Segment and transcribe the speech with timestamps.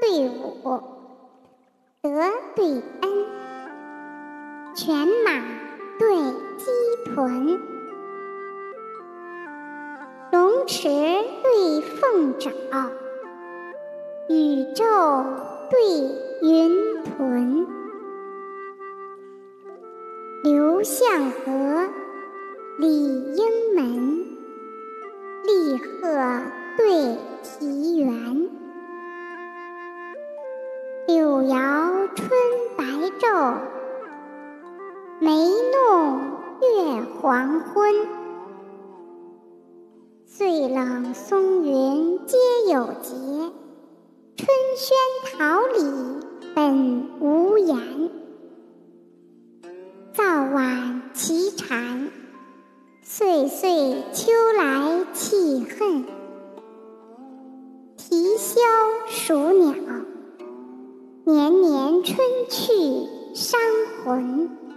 [0.00, 0.80] 对武，
[2.00, 2.10] 德
[2.56, 3.10] 对恩，
[4.74, 5.42] 犬马
[5.98, 6.16] 对
[6.56, 6.70] 鸡
[7.04, 7.60] 豚，
[10.32, 10.88] 龙池
[11.42, 12.50] 对凤爪，
[14.28, 14.84] 宇宙
[15.68, 15.78] 对
[16.42, 17.66] 云屯，
[20.42, 21.88] 刘向河，
[22.78, 24.24] 李应门，
[25.44, 26.42] 立鹤
[26.78, 28.49] 对啼猿。
[31.40, 32.30] 柳摇春
[32.76, 32.84] 白
[33.18, 33.56] 昼，
[35.20, 35.30] 梅
[35.72, 36.20] 弄
[36.60, 37.94] 月黄昏。
[40.26, 42.36] 岁冷松云皆
[42.70, 43.14] 有节，
[44.36, 48.10] 春轩桃李本无言。
[50.12, 52.10] 早晚齐蝉，
[53.02, 56.19] 岁岁秋来气恨。
[61.60, 62.16] 年春
[62.48, 62.72] 去
[63.34, 63.60] 伤
[64.04, 64.69] 魂。